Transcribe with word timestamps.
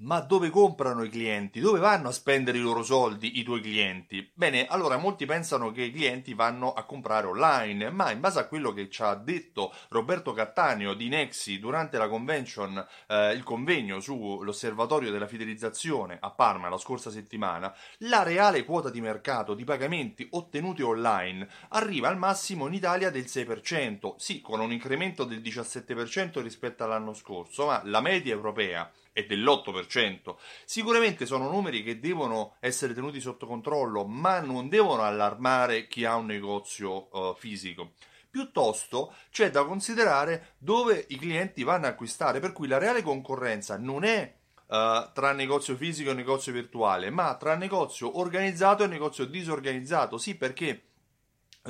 Ma 0.00 0.20
dove 0.20 0.50
comprano 0.50 1.04
i 1.04 1.08
clienti? 1.08 1.58
Dove 1.58 1.78
vanno 1.78 2.08
a 2.08 2.12
spendere 2.12 2.58
i 2.58 2.60
loro 2.60 2.82
soldi 2.82 3.38
i 3.38 3.42
tuoi 3.42 3.62
clienti? 3.62 4.30
Bene, 4.34 4.66
allora 4.66 4.98
molti 4.98 5.24
pensano 5.24 5.72
che 5.72 5.84
i 5.84 5.90
clienti 5.90 6.34
vanno 6.34 6.74
a 6.74 6.84
comprare 6.84 7.26
online, 7.26 7.88
ma 7.88 8.10
in 8.10 8.20
base 8.20 8.38
a 8.38 8.46
quello 8.46 8.74
che 8.74 8.90
ci 8.90 9.00
ha 9.00 9.14
detto 9.14 9.72
Roberto 9.88 10.34
Cattaneo 10.34 10.92
di 10.92 11.08
Nexi 11.08 11.58
durante 11.58 11.96
la 11.96 12.08
convention, 12.08 12.86
eh, 13.06 13.32
il 13.32 13.42
convegno 13.42 13.98
sull'osservatorio 13.98 15.10
della 15.10 15.26
fidelizzazione 15.26 16.18
a 16.20 16.30
Parma 16.30 16.68
la 16.68 16.76
scorsa 16.76 17.10
settimana, 17.10 17.74
la 18.00 18.22
reale 18.22 18.66
quota 18.66 18.90
di 18.90 19.00
mercato 19.00 19.54
di 19.54 19.64
pagamenti 19.64 20.28
ottenuti 20.32 20.82
online 20.82 21.48
arriva 21.70 22.08
al 22.08 22.18
massimo 22.18 22.66
in 22.66 22.74
Italia 22.74 23.08
del 23.08 23.24
6%, 23.24 24.16
sì, 24.18 24.42
con 24.42 24.60
un 24.60 24.72
incremento 24.72 25.24
del 25.24 25.40
17% 25.40 26.42
rispetto 26.42 26.84
all'anno 26.84 27.14
scorso, 27.14 27.64
ma 27.64 27.80
la 27.84 28.02
media 28.02 28.34
europea 28.34 28.92
è 29.16 29.24
dell'8%. 29.24 30.36
Sicuramente 30.66 31.24
sono 31.24 31.48
numeri 31.48 31.82
che 31.82 31.98
devono 31.98 32.56
essere 32.60 32.92
tenuti 32.92 33.18
sotto 33.18 33.46
controllo, 33.46 34.04
ma 34.04 34.40
non 34.40 34.68
devono 34.68 35.04
allarmare 35.04 35.86
chi 35.86 36.04
ha 36.04 36.16
un 36.16 36.26
negozio 36.26 37.08
uh, 37.16 37.34
fisico. 37.34 37.92
Piuttosto 38.30 39.14
c'è 39.30 39.50
da 39.50 39.64
considerare 39.64 40.56
dove 40.58 41.06
i 41.08 41.16
clienti 41.16 41.62
vanno 41.62 41.86
a 41.86 41.90
acquistare, 41.90 42.40
per 42.40 42.52
cui 42.52 42.68
la 42.68 42.76
reale 42.76 43.00
concorrenza 43.02 43.78
non 43.78 44.04
è 44.04 44.34
Uh, 44.66 45.12
tra 45.12 45.30
negozio 45.30 45.76
fisico 45.76 46.10
e 46.10 46.14
negozio 46.14 46.52
virtuale, 46.52 47.08
ma 47.08 47.36
tra 47.36 47.54
negozio 47.54 48.18
organizzato 48.18 48.82
e 48.82 48.88
negozio 48.88 49.24
disorganizzato. 49.24 50.18
Sì, 50.18 50.34
perché 50.34 50.86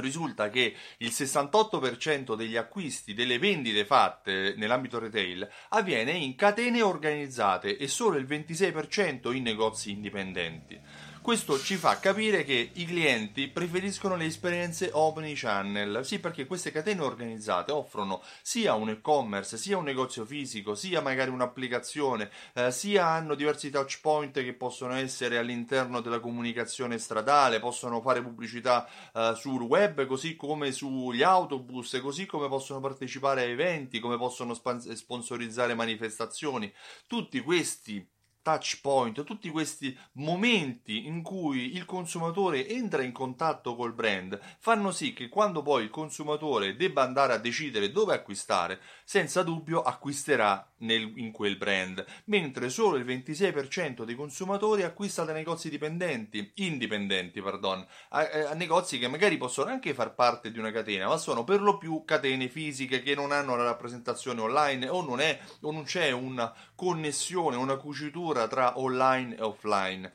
risulta 0.01 0.49
che 0.51 0.75
il 0.99 1.09
68% 1.09 2.35
degli 2.35 2.57
acquisti 2.57 3.15
delle 3.15 3.39
vendite 3.39 3.85
fatte 3.85 4.55
nell'ambito 4.57 4.99
retail 4.99 5.49
avviene 5.71 6.13
in 6.13 6.35
catene 6.35 6.83
organizzate 6.83 7.77
e 7.77 7.89
solo 7.89 8.17
il 8.17 8.27
26% 8.27 9.35
in 9.35 9.43
negozi 9.43 9.91
indipendenti. 9.91 10.81
Questo 11.27 11.59
ci 11.59 11.75
fa 11.75 11.99
capire 11.99 12.45
che 12.45 12.71
i 12.75 12.85
clienti 12.85 13.49
preferiscono 13.49 14.15
le 14.15 14.27
esperienze 14.27 14.91
omnichannel, 14.93 16.05
sì 16.05 16.21
perché 16.21 16.47
queste 16.47 16.71
catene 16.71 17.03
organizzate 17.03 17.73
offrono 17.73 18.23
sia 18.43 18.75
un 18.75 18.91
e-commerce, 18.91 19.57
sia 19.57 19.77
un 19.77 19.83
negozio 19.83 20.25
fisico, 20.25 20.77
sia 20.77 21.01
magari 21.01 21.31
un'applicazione, 21.31 22.31
eh, 22.55 22.71
sia 22.71 23.07
hanno 23.09 23.35
diversi 23.35 23.71
touch 23.71 23.99
point 24.01 24.41
che 24.41 24.55
possono 24.55 24.95
essere 24.95 25.37
all'interno 25.37 26.01
della 26.01 26.21
comunicazione 26.21 26.97
stradale, 26.97 27.59
possono 27.59 28.01
fare 28.01 28.23
pubblicità 28.23 28.89
eh, 29.13 29.35
sul 29.37 29.63
web 29.63 30.07
così 30.07 30.37
come 30.37 30.71
sugli 30.71 31.25
autobus, 31.25 31.99
così 32.01 32.25
come 32.27 32.47
possono 32.47 32.79
partecipare 32.79 33.41
a 33.41 33.47
eventi, 33.47 33.99
come 33.99 34.17
possono 34.17 34.55
sponsorizzare 34.55 35.75
manifestazioni. 35.75 36.73
Tutti 37.09 37.41
questi 37.41 38.15
touch 38.47 38.79
point, 38.81 39.25
tutti 39.25 39.51
questi 39.51 39.99
momenti 40.13 41.09
in 41.09 41.23
cui 41.23 41.75
il 41.75 41.85
consumatore 41.85 42.69
entra 42.69 43.03
in 43.03 43.11
contatto 43.11 43.75
col 43.75 43.93
brand 43.93 44.39
fanno 44.61 44.93
sì 44.93 45.13
che 45.13 45.29
quando 45.29 45.63
poi 45.63 45.83
il 45.83 45.91
consumatore 45.91 46.77
debba 46.77 47.03
andare 47.03 47.33
a 47.33 47.39
decidere 47.39 47.91
dove 47.91 48.15
acquistare, 48.15 48.79
senza 49.03 49.43
dubbio 49.43 49.83
acquisterà 49.83 50.65
nel, 50.79 51.11
in 51.17 51.33
quel 51.33 51.57
brand, 51.57 52.05
mentre 52.27 52.69
solo 52.69 52.97
il 52.99 53.05
26% 53.05 54.05
dei 54.05 54.15
consumatori 54.15 54.85
acquista 54.85 55.25
da 55.25 55.33
negozi 55.33 55.69
dipendenti, 55.69 56.53
indipendenti, 56.55 57.43
pardon, 57.43 57.85
a, 58.11 58.29
a, 58.51 58.55
negozi 58.55 59.01
che 59.01 59.09
magari 59.09 59.39
possono 59.39 59.71
anche 59.71 59.93
far 59.93 60.15
parte 60.15 60.53
di 60.53 60.61
una 60.61 60.71
catena, 60.71 61.09
ma 61.09 61.17
sono 61.17 61.43
per 61.43 61.61
lo 61.61 61.79
più 61.79 62.05
catene 62.05 62.49
fisiche 62.49 63.03
che 63.03 63.17
non 63.17 63.33
hanno 63.33 63.57
la 63.57 63.65
rappresentazione 63.65 64.41
online 64.41 64.89
o 64.89 65.03
non, 65.03 65.19
è, 65.19 65.41
o 65.63 65.73
non 65.73 65.83
c'è 65.83 66.13
una 66.13 66.55
connessione, 66.77 67.57
una 67.57 67.77
cucitura 67.77 68.36
tra 68.47 68.79
online 68.79 69.37
e 69.37 69.43
offline 69.43 70.13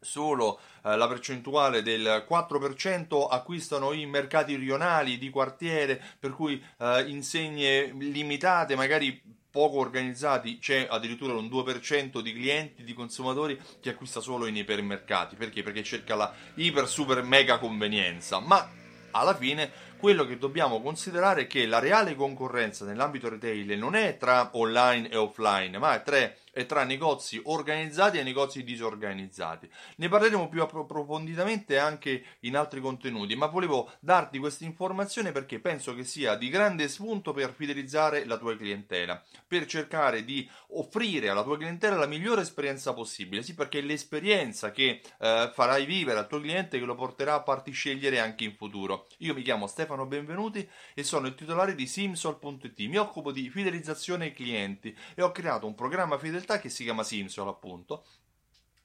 solo 0.00 0.58
eh, 0.82 0.96
la 0.96 1.06
percentuale 1.06 1.82
del 1.82 2.24
4% 2.28 3.26
acquistano 3.28 3.92
in 3.92 4.08
mercati 4.08 4.56
rionali 4.56 5.18
di 5.18 5.30
quartiere, 5.30 6.02
per 6.18 6.32
cui 6.32 6.62
eh, 6.78 7.04
insegne 7.06 7.92
limitate, 7.92 8.74
magari 8.74 9.38
poco 9.50 9.78
organizzati, 9.78 10.58
c'è 10.58 10.86
addirittura 10.88 11.34
un 11.34 11.46
2% 11.46 12.20
di 12.20 12.32
clienti, 12.32 12.84
di 12.84 12.94
consumatori 12.94 13.60
che 13.80 13.90
acquista 13.90 14.20
solo 14.20 14.46
in 14.46 14.56
ipermercati. 14.56 15.36
Perché? 15.36 15.62
Perché 15.62 15.82
cerca 15.82 16.14
la 16.14 16.32
iper 16.54 16.88
super 16.88 17.22
mega 17.22 17.58
convenienza. 17.58 18.38
Ma 18.38 18.78
alla 19.12 19.34
fine 19.34 19.88
quello 19.96 20.24
che 20.24 20.38
dobbiamo 20.38 20.80
considerare 20.80 21.42
è 21.42 21.46
che 21.46 21.66
la 21.66 21.78
reale 21.78 22.14
concorrenza 22.14 22.84
nell'ambito 22.84 23.28
retail 23.28 23.76
non 23.76 23.94
è 23.94 24.16
tra 24.16 24.50
online 24.52 25.10
e 25.10 25.16
offline, 25.16 25.76
ma 25.78 25.94
è 25.94 26.02
tra 26.02 26.32
e 26.52 26.66
tra 26.66 26.84
negozi 26.84 27.40
organizzati 27.44 28.18
e 28.18 28.22
negozi 28.22 28.64
disorganizzati. 28.64 29.68
Ne 29.96 30.08
parleremo 30.08 30.48
più 30.48 30.62
approfonditamente 30.62 31.78
anche 31.78 32.24
in 32.40 32.56
altri 32.56 32.80
contenuti, 32.80 33.34
ma 33.36 33.46
volevo 33.46 33.90
darti 34.00 34.38
questa 34.38 34.64
informazione 34.64 35.32
perché 35.32 35.58
penso 35.60 35.94
che 35.94 36.04
sia 36.04 36.34
di 36.34 36.48
grande 36.48 36.88
spunto 36.88 37.32
per 37.32 37.54
fidelizzare 37.54 38.24
la 38.24 38.36
tua 38.38 38.56
clientela, 38.56 39.22
per 39.46 39.66
cercare 39.66 40.24
di 40.24 40.48
offrire 40.68 41.28
alla 41.28 41.42
tua 41.42 41.56
clientela 41.56 41.96
la 41.96 42.06
migliore 42.06 42.42
esperienza 42.42 42.92
possibile. 42.92 43.42
Sì, 43.42 43.54
perché 43.54 43.78
è 43.78 43.82
l'esperienza 43.82 44.70
che 44.70 45.00
eh, 45.18 45.50
farai 45.52 45.84
vivere 45.84 46.18
al 46.18 46.28
tuo 46.28 46.40
cliente 46.40 46.78
che 46.78 46.84
lo 46.84 46.94
porterà 46.94 47.34
a 47.34 47.42
farti 47.42 47.70
scegliere 47.70 48.18
anche 48.18 48.44
in 48.44 48.54
futuro. 48.54 49.06
Io 49.18 49.34
mi 49.34 49.42
chiamo 49.42 49.66
Stefano 49.66 50.06
Benvenuti 50.06 50.68
e 50.94 51.02
sono 51.02 51.26
il 51.26 51.34
titolare 51.34 51.74
di 51.74 51.86
Simsol.it. 51.86 52.78
Mi 52.80 52.96
occupo 52.96 53.32
di 53.32 53.48
fidelizzazione 53.48 54.26
ai 54.26 54.32
clienti 54.32 54.96
e 55.14 55.22
ho 55.22 55.32
creato 55.32 55.66
un 55.66 55.74
programma 55.74 56.18
fedeltà 56.40 56.58
che 56.58 56.70
si 56.70 56.84
chiama 56.84 57.02
Simsol 57.02 57.48
appunto 57.48 58.04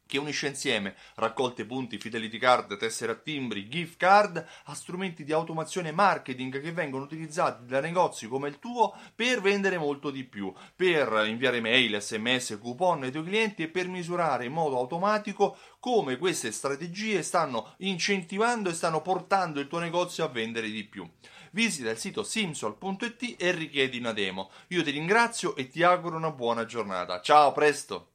che 0.08 0.20
unisce 0.20 0.46
insieme 0.46 0.96
raccolte 1.16 1.66
punti, 1.66 1.98
fidelity 1.98 2.38
card, 2.38 2.78
tessere 2.78 3.14
a 3.14 3.16
timbri, 3.16 3.68
gift 3.68 3.98
card 3.98 4.46
a 4.66 4.76
strumenti 4.76 5.24
di 5.24 5.32
automazione 5.32 5.92
marketing 5.92 6.62
che 6.62 6.72
vengono 6.72 7.06
utilizzati 7.06 7.66
da 7.66 7.80
negozi 7.80 8.28
come 8.28 8.50
il 8.50 8.60
tuo 8.60 8.96
per 9.16 9.42
vendere 9.42 9.80
molto 9.80 10.12
di 10.12 10.24
più, 10.24 10.54
per 10.76 11.26
inviare 11.26 11.60
mail, 11.60 12.00
sms, 12.00 12.60
coupon 12.62 13.02
ai 13.02 13.12
tuoi 13.12 13.24
clienti 13.24 13.64
e 13.64 13.70
per 13.70 13.88
misurare 13.88 14.46
in 14.46 14.52
modo 14.54 14.78
automatico 14.78 15.58
come 15.80 16.18
queste 16.18 16.52
strategie 16.52 17.24
stanno 17.24 17.74
incentivando 17.78 18.70
e 18.70 18.74
stanno 18.76 19.02
portando 19.02 19.60
il 19.60 19.68
tuo 19.68 19.80
negozio 19.80 20.24
a 20.24 20.28
vendere 20.28 20.70
di 20.70 20.84
più. 20.84 21.10
Visita 21.56 21.90
il 21.90 21.98
sito 21.98 22.22
simsol.it 22.22 23.36
e 23.42 23.52
richiedi 23.52 23.98
una 23.98 24.12
demo. 24.12 24.52
Io 24.68 24.84
ti 24.84 24.92
ringrazio 24.92 25.56
e 25.56 25.70
ti 25.70 25.84
auguro 25.84 26.18
una 26.18 26.32
buona 26.32 26.66
giornata. 26.66 27.22
Ciao, 27.22 27.48
a 27.48 27.52
presto! 27.54 28.15